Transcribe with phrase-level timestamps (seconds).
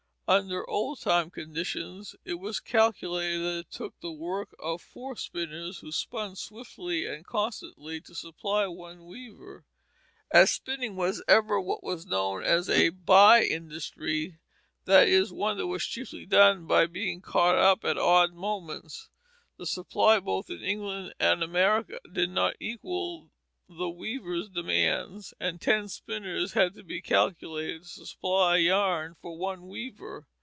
[0.27, 5.79] Under old time conditions it was calculated that it took the work of four spinners,
[5.79, 9.65] who spun swiftly and constantly, to supply one weaver.
[10.31, 14.39] As spinning was ever what was known as a by industry,
[14.85, 19.09] that is, one that chiefly was done by being caught up at odd moments,
[19.57, 23.29] the supply both in England and America did not equal
[23.73, 29.65] the weavers' demands, and ten spinners had to be calculated to supply yarn for one
[29.65, 30.27] weaver.